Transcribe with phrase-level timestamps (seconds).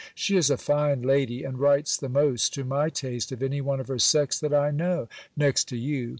[0.15, 3.79] She is a fine lady, and writes the most to my taste of any one
[3.79, 6.09] of her sex that I know, next to you.